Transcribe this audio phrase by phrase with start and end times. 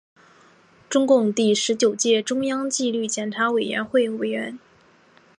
[0.89, 4.57] 中共第十九届中央纪律检查委员会委员。